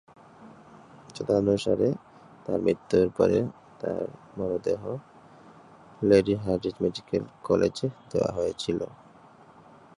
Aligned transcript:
তদনুসারে, 1.15 1.89
তার 2.45 2.59
মৃত্যুর 2.61 3.07
পরে 3.17 3.39
তার 3.79 4.03
মরদেহ 4.37 4.81
লেডি 6.01 6.35
হার্ডিঞ্জ 6.43 6.77
মেডিকেল 6.83 7.23
কলেজে 7.43 7.87
দেওয়া 8.11 8.31
হয়েছিল। 8.37 8.79